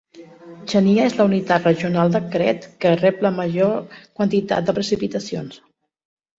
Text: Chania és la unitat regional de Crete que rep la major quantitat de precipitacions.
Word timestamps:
Chania 0.71 1.03
és 1.09 1.17
la 1.19 1.27
unitat 1.29 1.67
regional 1.69 2.15
de 2.15 2.23
Crete 2.37 2.73
que 2.87 2.95
rep 3.03 3.23
la 3.29 3.33
major 3.43 3.79
quantitat 4.01 4.69
de 4.71 4.79
precipitacions. 4.83 5.65